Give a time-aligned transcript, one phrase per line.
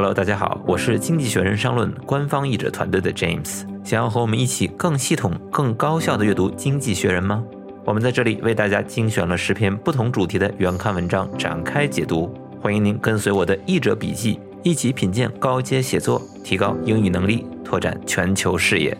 [0.00, 3.66] Hello，大家好，我是经济学人商论官方译者团队的 James。
[3.84, 7.44] 想要和我们一起更系统、更高效的阅读《经济学人》吗？
[7.84, 12.34] 我们在这里为大家精选了十篇不同主题的原刊文章，展开解读。
[12.62, 18.96] 欢迎您跟随我的译者笔记，一起品鉴高阶写作，提高英语能力，拓展全球视野。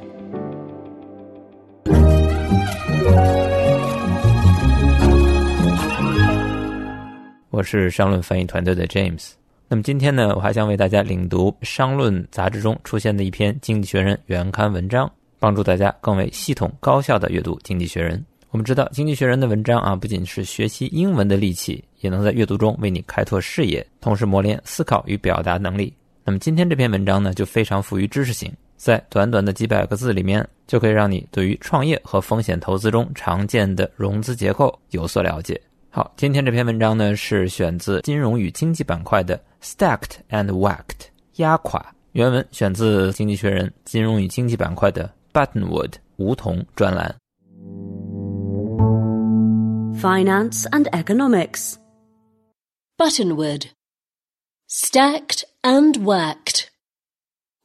[7.48, 9.39] 我是商论翻译团队的 James。
[9.72, 18.18] 那么今天呢，我还将为大家领读《商论》杂志中出现的一篇《经济学人》原刊文章，帮助大家更为系统、高效的阅读《经济学人》。
[18.50, 25.94] 我们知道，《经济学人》的文章啊，不仅是学习英文的利器，也能在阅读中为你开拓视野，同时磨练思考与表达能力。
[26.24, 35.60] 那么今天这篇文章呢，就非常富于知识性，在短短的几百个字里面，就可以让你对于创业和风险投资中常见的融资结构有所了解。
[35.90, 47.15] 好，今天这篇文章呢是选自金融与经济板块的 Stacked and Whacked 压垮原文，选自《经济学人》金融与经济板块的 Buttonwood 梧桐专栏。
[49.99, 51.75] Finance and Economics
[52.97, 53.67] Buttonwood
[54.69, 56.67] Stacked and Whacked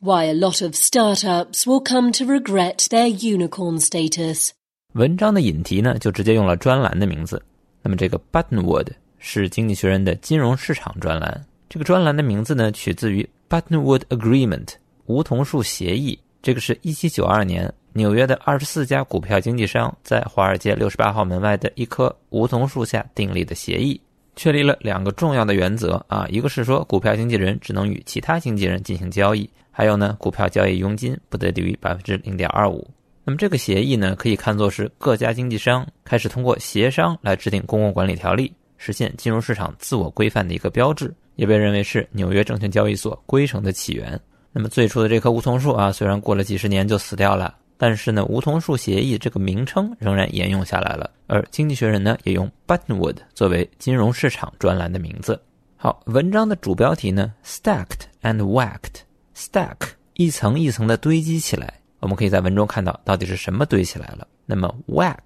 [0.00, 4.50] Why a lot of startups will come to regret their unicorn status。
[4.95, 7.42] 文章的引题呢，就直接用了专栏的名字。
[7.83, 11.47] 那么这个 Buttonwood 是《经济学人》的金融市场专栏。
[11.67, 14.69] 这个专栏的名字呢，取自于 Buttonwood Agreement
[15.05, 16.17] 梧桐树协议。
[16.41, 23.99] 这个是一七九二年纽约的二十四家股票经纪商在华尔街六十八号门外的一棵梧桐树下订立的协议，
[24.36, 32.88] 确立了两个重要的原则啊，一个是说股票经纪人只能与其他经纪人进行交易，还有呢，股票交易佣金不得低于百分之零点二五。
[33.23, 44.19] 那么这个协议呢，可以看作是各家经纪商开始通过协商来制定公共管理条例，实现金融市场自我规范的一个标志，也被认为是纽约证券交易所规程的起源。
[44.52, 51.11] 那么最初的这棵梧桐树啊，虽然过了几十年就死掉了，但是呢，梧桐树协议这个名称仍然沿用下来了。
[51.27, 55.42] 而经济学人呢，也用 Buttonwood 作为金融市场专栏的名字。
[55.76, 61.73] 好，文章的主标题呢，Stacked and Whacked，Stack 一层一层的堆积起来。
[61.99, 64.27] 我们可以在文中看到到底是什么堆起来了。
[64.45, 65.17] 那么，whack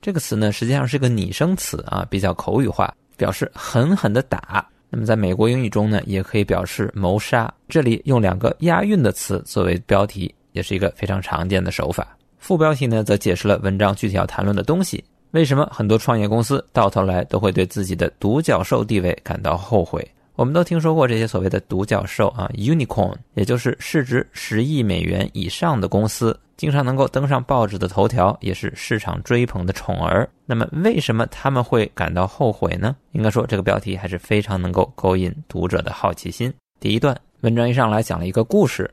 [0.00, 4.66] 这个词呢，实际上是个拟声词啊，比较口语化，表示狠狠的打。
[4.90, 7.52] 那么，在美国英语中呢，也可以表示谋杀。
[7.68, 12.16] 这里用两个押韵的词作为标题，也是一个非常常见的手法。
[12.38, 15.04] 副标题呢，则解释了文章具体要谈论的东西。
[15.32, 20.02] 为什么很多创业公司到头来都会对自己的独角兽地位感到后悔？
[20.38, 30.30] 我们都听说过这些所谓的独角兽啊，unicorn，也就是市值十亿美元以上的公司，经常能够登上报纸的头条，也是市场追捧的宠儿。
[30.46, 32.94] 那么，为什么他们会感到后悔呢？
[33.10, 36.54] 应该说，这个标题还是非常能够勾引读者的好奇心。
[36.78, 38.88] 第一段文章一上来讲了一个故事。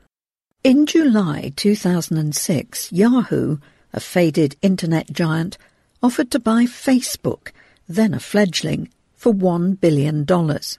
[0.64, 3.58] In July 2006, Yahoo,
[3.92, 5.52] a faded internet giant,
[6.00, 7.52] offered to buy Facebook,
[7.88, 10.74] then a fledgling, for one billion dollars.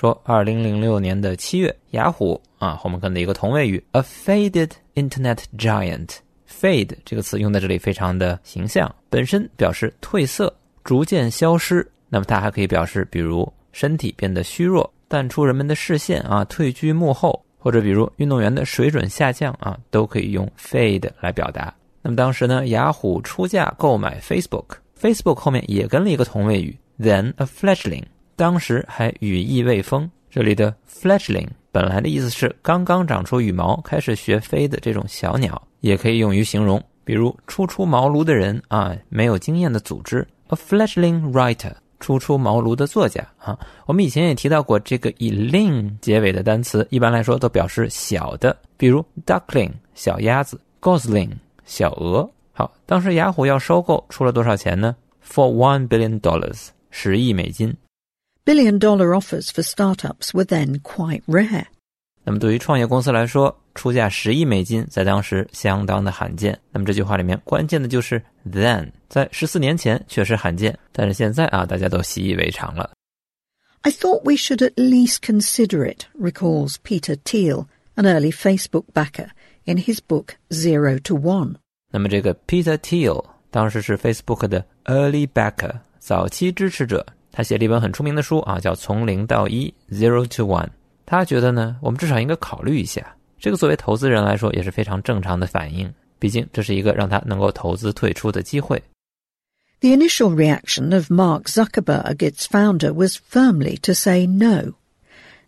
[0.00, 10.50] 说，二零零六年的七月，雅虎啊后面跟的一个同位语，a faded internet giant，fade 这个词用在这里非常的形象，本身表示褪色、
[10.84, 11.86] 逐渐消失。
[12.08, 21.74] 那么它还可以表示，比如身体变得虚弱、淡出人们的视线啊，退居幕后，或者比如运动员的水准下降啊，都可以用 fade 来表达。
[22.00, 28.04] 那么当时呢，雅虎出价购买 Facebook，Facebook 后面也跟了一个同位语，then a fledgling。
[28.40, 43.58] 当时还羽翼未丰，这里的 fledgling 本来的意思是刚刚长出羽毛、开始学飞的这种小鸟，也可以用于形容，比如初出茅庐的人啊，没有经验的组织，a fledgling writer，初出茅庐的作家啊。
[43.84, 51.28] 我们以前也提到过，这个以 ling 结尾的单词，一般来说都表示小的，比如 duckling 小鸭子，gosling
[51.66, 52.26] 小鹅。
[52.54, 57.76] 好，当时雅虎要收购，出了多少钱呢？For one billion dollars，十亿美金。
[58.49, 61.65] Billion dollar offers for startups were then quite rare.
[62.23, 66.59] 那么对于创业公司来说，出价十亿美金在当时相当的罕见。
[66.71, 72.89] 那么这句话里面关键的就是 then，在十四年前确实罕见，但是现在啊，大家都习以为常了。
[73.81, 79.29] I thought we should at least consider it, recalls Peter Thiel, an early Facebook backer,
[79.65, 81.57] in his book Zero to One.
[81.91, 87.05] 那么这个 Peter Thiel 当时是 Facebook 的 early backer，早期支持者。
[87.31, 90.69] 他写了一本很出名的书啊，叫《从零到一》（Zero to One）。
[91.05, 93.15] 他觉得呢，我们至少应该考虑一下。
[93.39, 98.81] 这个作为投资人来说也是非常正常的反应，毕竟这是一个让他能够投资退出的机会。
[99.81, 104.73] The initial reaction of Mark Zuckerberg, its founder, was firmly to say no.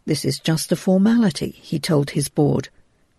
[0.05, 2.65] This is just a formality, he told his board.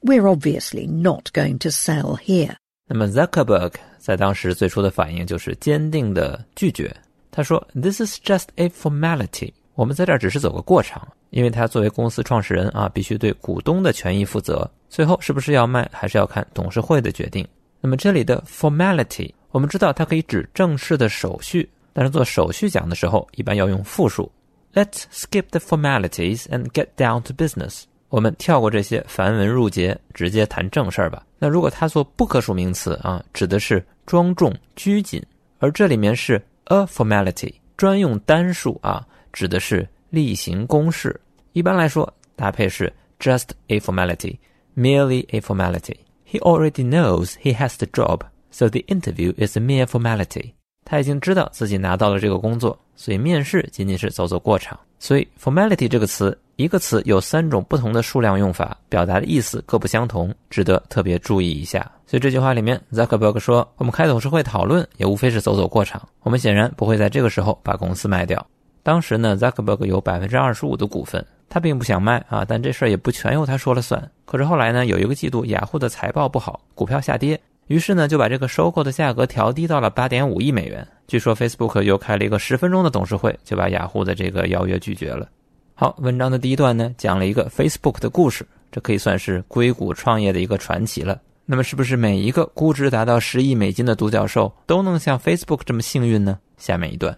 [0.00, 2.56] We're obviously not going to sell here.
[2.86, 6.94] 那么 Zuckerberg 在当时最初的反应就是坚定的拒绝。
[7.35, 9.51] 他说：“This is just a formality。
[9.73, 14.69] 我们在这儿只是走个过场，因为他作为公司创始人啊，必须对股东的权益负责。
[14.87, 17.45] 最后是不是要卖，还是要看董事会的决定。
[17.81, 24.31] 那么这里的 formality，我们知道它可以指正式的手续，但是做手续讲的时候，一般要用复数。
[24.75, 27.85] Let's skip the formalities and get down to business。
[28.09, 31.25] 我们跳过这些繁文缛节，直接谈正事儿吧。
[31.39, 35.19] 那如果它做不可数名词啊，指的是庄重拘谨，
[35.57, 41.19] 而这里面是 a formality 专用单数啊，指的是例行公事。
[41.53, 45.97] 一般来说，搭配是 just a formality，merely a formality。
[46.25, 48.21] He already knows he has the job,
[48.51, 50.53] so the interview is a mere formality.
[50.85, 54.79] 他已经知道自己拿到了这个工作，所以面试仅仅是走走过场。
[54.99, 61.91] 所以 formality 这个词，一个词有三种不同的数量用法，表达的意思各不相同，值得特别注意一下。
[62.13, 65.99] 所以这句话里面，Zuckerberg 说：“我们开董事会讨论，也无非是走走过场。
[66.21, 68.45] 我们显然不会在这个时候把公司卖掉。”
[68.83, 74.11] 当时呢，Zuckerberg 有百分之二十五的股份，他并不想卖啊，但这事儿也不全由他说了算。
[74.25, 80.87] 可是后来呢，有一个季度雅虎的财报不好，股票下跌，于是呢就把这个收购的价格调低到了八点五亿美元。
[81.07, 85.27] 据说 Facebook 又开了一个十分钟的董事会，就把雅虎的这个邀约拒绝了。
[85.73, 91.19] 好，文章的第一段呢，讲了一个 Facebook 的故事，这可以算是硅谷创业的一个传奇了。
[91.45, 96.39] 那么，是不是每一个估值达到十亿美金的独角兽都能像 Facebook 这么幸运呢？
[96.57, 97.17] 下面一段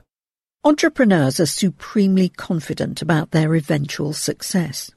[0.64, 4.88] ，Entrepreneurs are supremely confident about their eventual success.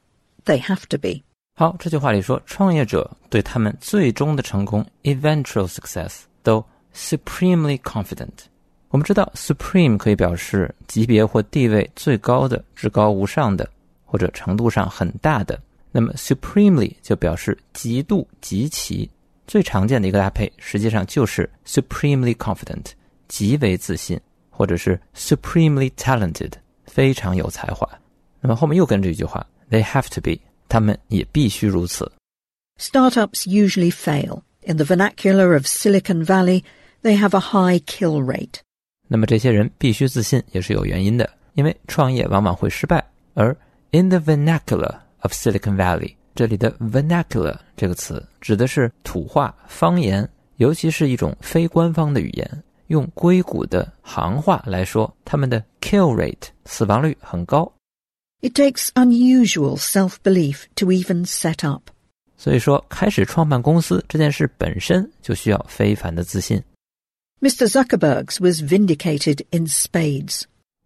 [0.46, 1.22] They have to be.
[1.56, 6.64] 好，这句话里说，创业者对他们最终的成功 （eventual success） 都
[6.94, 8.30] supremely confident。
[8.88, 13.69] 我们知道，supreme 可以表示级别或地位最高的、至高无上的，
[14.06, 15.60] 或者程度上很大的。
[15.92, 19.10] 那么，supremely 就表示极度、极其。
[19.48, 22.92] 最常见的一个搭配，实际上就是 supremely confident，
[23.27, 24.19] 极为自信，
[24.50, 26.51] 或者是 supremely talented，
[26.86, 27.88] 非常有才华。
[28.39, 32.12] 那么后面又跟着一句话：they have to be，他们也必须如此。
[32.80, 34.42] Startups usually fail.
[34.65, 36.63] In the vernacular of Silicon Valley,
[37.01, 38.62] they have a high kill rate.
[39.07, 43.06] 那么这些人必须自信也是有原因的，因为创业往往会失败。
[43.33, 43.56] 而
[43.92, 52.62] in the vernacular of Silicon Valley， 这里的 vernacular 这个词指的是土话、方言，尤其是一种非官方的语言。
[52.87, 57.73] 用硅谷的行话来说，他们的 kill rate 死亡率很高。
[58.40, 61.90] It takes unusual self-belief to even set up。
[62.37, 66.62] 所以说，开始创办公司这件事本身就需要非凡的自信。
[67.40, 67.67] Mr.
[67.67, 70.43] Zuckerberg's was vindicated in spades.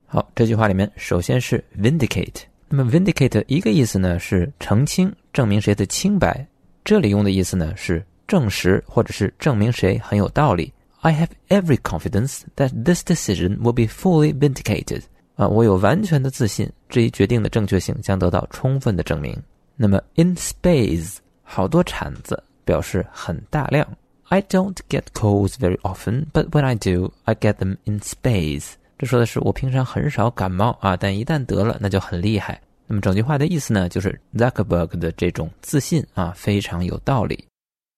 [0.06, 2.44] 好，这句话里面首先是 vindicate。
[2.70, 6.46] 那么 vindicate 一个意思呢是澄清、证明谁的清白，
[6.84, 10.72] 这里用的意思呢是证实或者是证明谁很有道理。
[11.00, 15.02] I have every confidence that this decision will be fully vindicated.
[15.36, 19.36] 啊，我有完全的自信，这一决定的正确性将得到充分的证明。
[19.74, 23.86] 那么 in space 好多铲子表示很大量。
[24.28, 32.60] I don't get colds very often, but when I do, I get them in space 这说的是我平常很少感冒啊，但一旦得了，那就很厉害。
[32.91, 37.45] 那么整句话的意思呢，就是 Zuckerberg 的这种自信啊，非常有道理。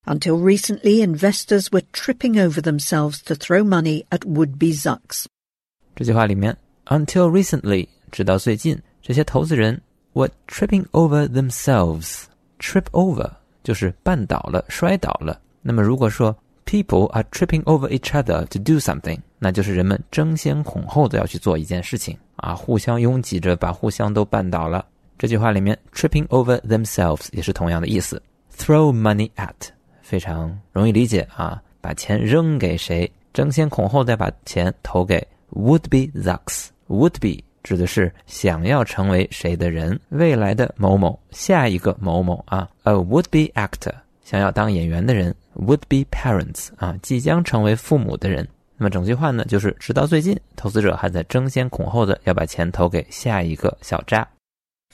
[0.05, 5.25] Until recently, investors were tripping over themselves to throw money at would-be Zucks.
[5.95, 9.79] 这句话里面，until recently，直到最近，这些投资人
[10.13, 12.23] were tripping over themselves.
[12.57, 13.29] Trip over
[13.63, 15.39] 就是绊倒了、摔倒了。
[15.61, 24.84] 那么如果说 people are tripping over each other to do something，那就是人们争先恐后的要去做一件事情 啊，互相拥挤着把互相都绊倒了。
[25.16, 28.20] 这句话里面 tripping over themselves 也是同样的意思。
[28.56, 29.54] Throw money at
[30.02, 36.68] 非常容易理解啊，把钱扔给谁，争先恐后再把钱投给 would be zucks。
[36.88, 43.94] would be 指的是想要成为谁的人，未来的某某，下一个某某啊，a would be actor。
[44.22, 48.46] 想要当演员的人，would be parents 啊，即将成为父母的人。
[48.77, 54.27] 那么整句话呢，就是直到最近，投资者还在争先恐后的要把钱投给下一个小渣。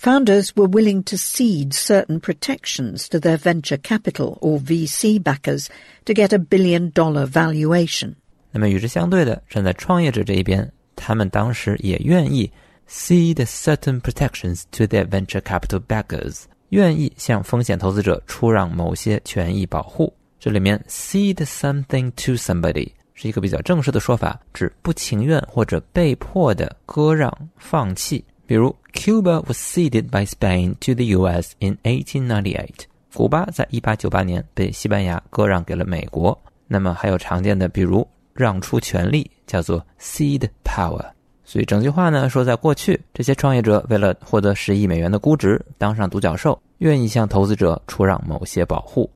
[0.01, 5.68] Founders were willing to cede certain protections to their venture capital or VC backers
[6.04, 8.15] to get a billion dollar valuation.
[8.51, 12.51] 那么与之相对的，站在创业者这一边，他们当时也愿意
[12.89, 20.13] cede certain protections to their venture capital backers 愿意向风险投资者出让某些权益保护。
[20.39, 28.25] 这里面 cede something to somebody 是一个比较正式的说法，指不情愿或者被迫的割让、放弃。
[28.47, 31.53] 比如，Cuba was ceded by Spain to the U.S.
[31.59, 32.69] in 1898。
[33.12, 36.41] 古巴在一八九八年被西班牙割让给了美国。
[36.67, 41.05] 那么还有常见的，比如让出权力，叫做 cede power。
[41.45, 49.11] 所以整句话呢说，在过去，这些创业者为了获得十亿美元的估值，当上独角兽，愿意向投资者出让某些保护。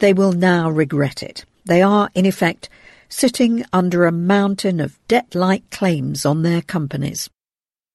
[0.00, 1.44] They will now regret it.
[1.64, 2.64] They are, in effect,
[3.10, 7.26] sitting under a mountain of debt-like claims on their companies.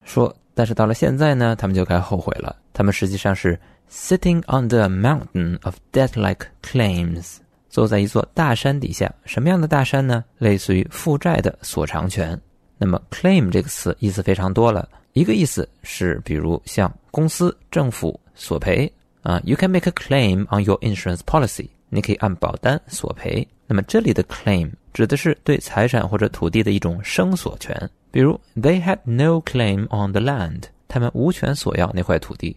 [0.05, 2.55] 说，但是到了现在呢，他们就该后悔了。
[2.73, 3.59] 他们实际上是
[3.91, 7.37] sitting under a mountain of debt-like claims，
[7.69, 9.13] 坐在一座大山底下。
[9.25, 10.23] 什么样的大山呢？
[10.37, 12.39] 类似于负债的所偿权。
[12.77, 18.91] 那么 claim 这个词意思非常多了，一个意思是比如向公司、政府索赔
[19.21, 23.47] 啊，you can make a claim on your insurance policy，你可以按保单索赔。
[23.71, 32.53] 那么这里的 claim 指的是对财产或者土地的一种声索权，比如 they had no claim on the land，他们无权索要那块土地。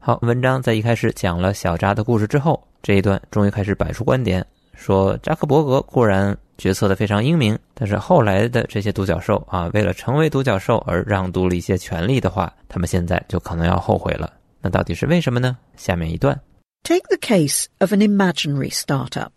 [0.00, 6.36] 好，文章在一开始讲了小扎的故事之后，这一段终于开始摆出观点，说扎克伯格固然。
[6.58, 14.32] 决策的非常英明，但是后来的这些独角兽啊，为了成为独角兽而让渡了一些权利的话，他们现在就可能要后悔了。
[14.60, 15.56] 那到底是为什么呢？
[15.76, 16.38] 下面一段。
[16.82, 19.30] Take the case of an imaginary startup.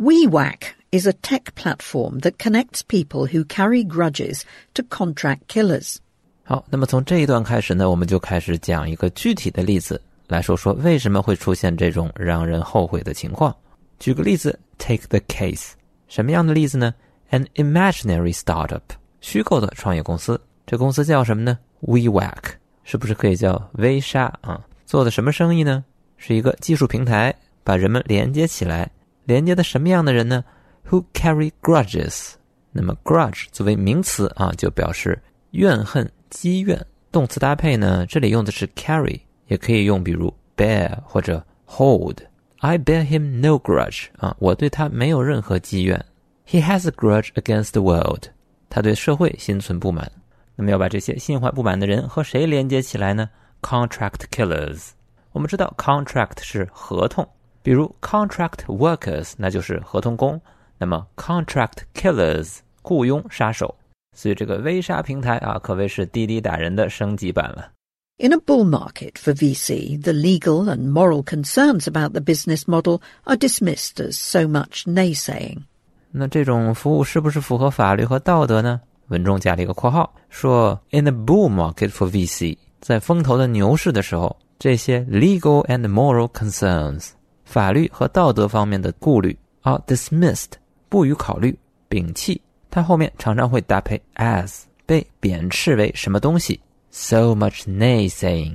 [0.00, 5.96] WeWhack is a tech platform that connects people who carry grudges to contract killers.
[6.44, 13.52] 好，那么从这一段开始呢，我们就开始讲一个具体的例子，来说说为什么会出现这种让人后悔的情况。
[13.98, 15.72] 举个例子，Take the case。
[16.06, 16.94] 什么样的例子呢
[17.32, 18.82] ？An imaginary startup，
[19.20, 20.40] 虚构的创业公司。
[20.64, 22.52] 这公司叫什么呢？WeWack，
[22.84, 24.64] 是不是可以叫微沙啊？
[24.86, 25.84] 做的什么生意呢？
[26.16, 28.88] 是一个技术平台，把人们连接起来。
[29.28, 30.42] 连接的什么样的人呢
[30.88, 32.32] ？Who carry grudges？
[32.72, 35.20] 那么 grudge 作为名词啊，就表示
[35.50, 36.82] 怨恨、积怨。
[37.12, 42.16] 动词搭配呢，这里用的是 carry，也可以用比如 bear 或者 hold。
[42.60, 46.02] I bear him no grudge 啊，我对他没有任何积怨。
[46.48, 48.28] He has a grudge against the world，
[48.70, 50.10] 他对社会心存不满。
[50.56, 53.28] 那么要把这些心怀不满的人和谁连接起来呢
[53.60, 54.92] ？Contract killers。
[55.32, 57.28] 我们知道 contract 是合同，
[57.61, 60.39] 比如 contract workers 那就是合同工。
[60.77, 63.73] 那么 contract killers 雇佣杀手。
[64.15, 67.71] 所以这个微杀平台啊，可谓是滴滴打人的升级版了。
[68.19, 73.35] In a bull market for VC, the legal and moral concerns about the business model are
[73.35, 75.63] dismissed as so much naysaying.
[76.11, 78.81] 那这种服务是不是符合法律和道德呢？
[79.07, 87.09] 文中加了一个括号，说 In a bull market for VC，在风头的牛市的时候，这些 legal and moral concerns，
[87.48, 90.50] 法律和道德方面的顾虑啊 dismissed，
[90.90, 92.38] 不予考虑，摒弃。
[92.68, 96.60] 它后面常常会搭配 as，被贬斥为什么东西。
[96.90, 98.54] So much naysaying，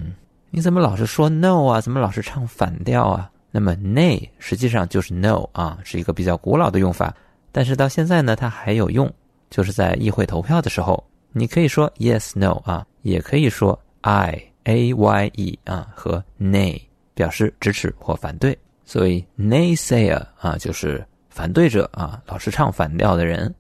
[0.52, 1.82] 你怎么老是说 no 啊？
[1.82, 3.32] 怎么老是唱反调啊？
[3.50, 7.12] 那么 nay 实际上就是 no 啊，是一个比较古老的用法。
[7.52, 9.12] 但是到现在呢，它还有用，
[9.50, 16.80] 就是在议会投票的时候，你可以说 yes no 啊，也可以说 I a y e 啊和 nay
[17.16, 18.56] 表示支持或反对。
[18.86, 23.54] 所以 naysayer 啊就是反对者啊，老是唱反调的人。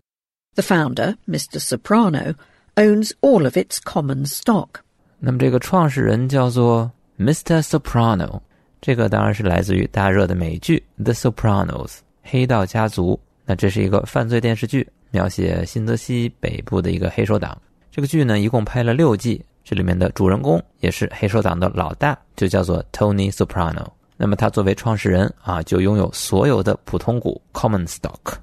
[0.55, 1.59] The founder, Mr.
[1.59, 2.35] Soprano.
[2.75, 4.81] owns all of its common stock.
[5.19, 7.61] 那么这个创始人叫做 Mr.
[7.61, 8.41] Soprano，
[8.81, 11.87] 这个当然是来自于大热的美剧《The Sopranos》
[12.23, 13.19] 黑道家族。
[13.45, 17.59] 那这是一个犯罪电视剧，描写新泽西北部的一个黑手党。
[17.91, 23.85] 这个剧呢一共拍了六季，这里面的主人公也是黑手党的老大，就叫做 Tony Soprano。
[24.17, 28.35] 那么他作为创始人啊，就拥有所有的普通股 （common stock）。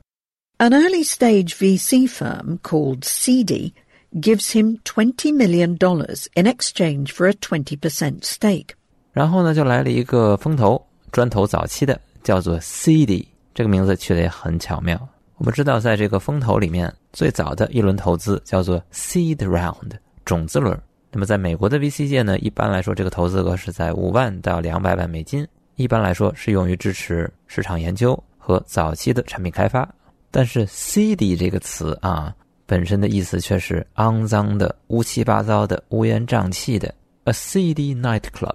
[0.58, 3.72] An early stage VC firm called CD
[4.12, 8.70] gives him twenty million dollars in exchange for a twenty percent stake。
[9.12, 15.08] 然后呢，就来了一个风投，专投早期的，叫做 CD，这个名字取得也很巧妙。
[15.36, 19.92] 我们知道，在这个风投里面，最早的一轮投资叫做 Seed Round，
[20.24, 20.78] 种子轮。
[21.10, 25.48] 那么在美国的 VC 界呢，一般来说，这个投资额是在五万到两百万美金，
[25.80, 29.88] 一般来说是用于支持市场研究和早期的产品开发。
[30.30, 32.34] 但是 CD 这个词啊。
[32.66, 36.94] 本身的意思却是肮脏的、乌七八糟的、乌烟瘴气的。
[37.24, 38.54] A seedy nightclub，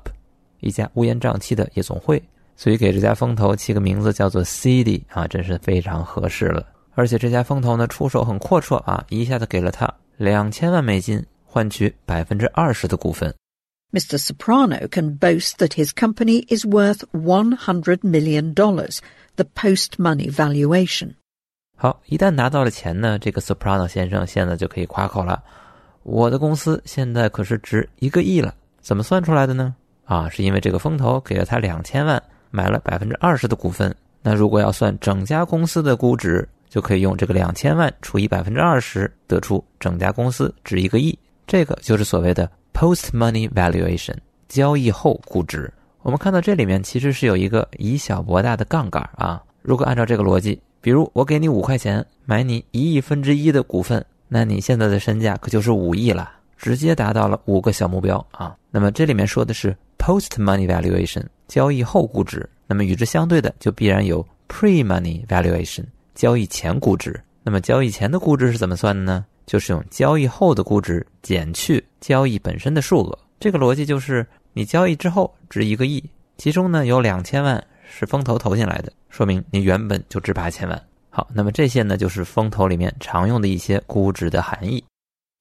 [0.62, 2.24] 一家乌烟瘴气的夜总会。
[2.56, 6.66] 所以给这家风投起个名字叫做 Seedy 啊，真是非常合适了。
[6.94, 13.36] 而且这家风投呢出手很阔绰啊，一下子给了他两千万美金，换取百分之二十的股份。
[13.94, 14.20] Mr.
[14.20, 19.00] Soprano can boast that his company is worth one hundred million dollars,
[19.36, 21.16] the post-money valuation.
[21.78, 25.44] 好，一旦拿到了钱呢，这个 Soprano 先生现在就可以夸口了。
[26.04, 29.76] 我的公司现在可是值一个亿了，怎么算出来的呢？
[30.06, 33.94] 啊，是因为这个风投给了他两千万，买了百分之二十的股份。
[34.22, 41.18] 那如果要算整家公司的估值，就可以用这个两千万除以百分之二十，得出整家公司值一个亿。
[41.48, 44.14] 这个就是所谓的 post money valuation，
[44.50, 45.72] 交易后估值。
[46.02, 49.42] 我们看到这里面其实是有一个以小博大的杠杆啊。
[49.62, 58.54] 如果按照这个逻辑，比如我给你五块钱买你一亿分之一的股份，那你现在的身价可就是五亿了，直接达到了五个小目标啊。
[58.70, 62.48] 那么这里面说的是 post money valuation，交易后估值。
[62.68, 67.18] 那么与之相对的，就必然有 pre-money valuation，交易前估值。
[67.42, 69.26] 那么交易前的估值是怎么算的呢？
[69.46, 73.20] 就是用交易后的估值减去交易本身的数额。
[73.40, 76.04] 这个逻辑就是，你交易之后值一个亿，
[76.38, 80.82] 其中呢有两千万是风投投进来的，说明你原本就值八千万。
[81.10, 84.84] 好，那么这些呢就是风投里面常用的一些估值的含义。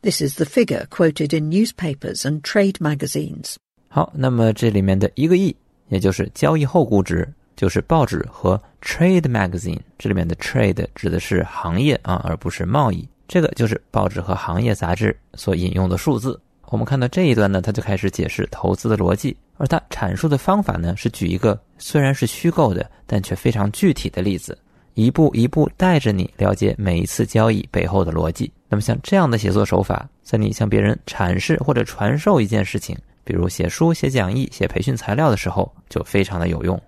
[0.02, 3.54] This is the figure quoted in newspapers and trade magazines.
[3.88, 5.56] 好，那么这里面的一个亿。
[5.88, 13.06] 也就是交易后估值，就是报纸和 trade magazine 这里面的 trade 指的是行业啊，而不是贸易。
[13.34, 16.40] 这个就是报纸和行业杂志所引用的数字。
[16.66, 24.56] 我们看到这一段呢，他就开始解释投资的逻辑，而他阐述的方法呢，是举一个虽然是虚构的，但却非常具体的例子，
[24.94, 28.52] 一步一步带着你了解每一次交易背后的逻辑。
[28.68, 32.96] 那么像这样的写作手法，在你向别人阐释或者传授一件事情。
[33.24, 36.80] 比如写书、写讲义、写培训材料的时候，就非常的有用。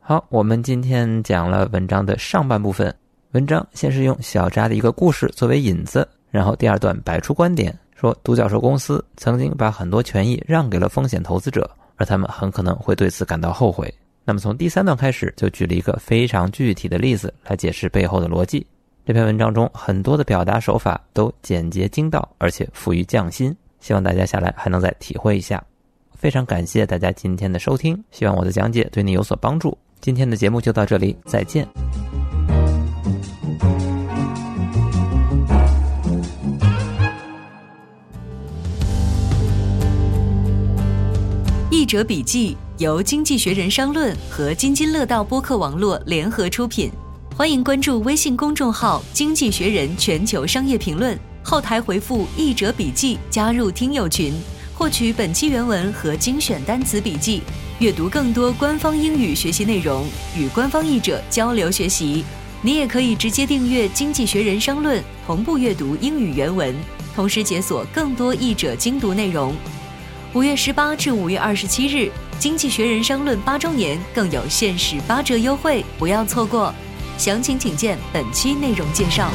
[0.00, 2.94] 好，我们今天讲了文章的上半部分。
[3.32, 13.92] 文章先是用小扎的一个故事作为引子，然后第二段摆出观点，说独角兽公司曾经把很多权益让给了风险投资者，而他们很可能会对此感到后悔。
[14.24, 18.66] 那么从第三段开始，就举了一个非常具体的例子来解释背后的逻辑。
[19.06, 25.62] 这篇文章中很多的表达手法都简洁精到，而且富于匠心，希望大家下来还能再体会一下。
[26.14, 29.78] 非常感谢大家今天的收听，希望我的讲解对你有所帮助。
[30.00, 31.64] 今天的节目就到这里，再见。
[41.72, 46.90] 译者笔记由经济学人商论和津津乐道播客网络联合出品，
[47.36, 54.34] 欢迎关注微信公众号“经济学人全球商业评论”，后台回复“译者笔记”加入听友群。
[54.74, 57.40] 获取本期原文和精选单词笔记，
[57.78, 60.04] 阅读更多官方英语学习内容，
[60.36, 62.24] 与官方译者交流学习。
[62.62, 66.74] 你也可以直接订阅《经济学人商论》，同步阅读英语原文，
[67.14, 69.54] 同时解锁更多译者精读内容。
[70.32, 72.06] 五月十八至五月二十七日，
[72.38, 76.72] 《经济学人商论》八周年更有限时八折优惠，不要错过。
[77.18, 79.28] 详情请见本期内容介绍。